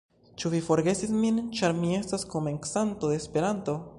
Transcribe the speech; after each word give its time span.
Ĉu 0.43 0.49
vi 0.53 0.61
forgesis 0.69 1.11
min, 1.25 1.37
ĉar 1.59 1.77
mi 1.83 1.93
estas 1.99 2.27
komencanto 2.33 3.13
de 3.13 3.21
Esperanto? 3.23 3.81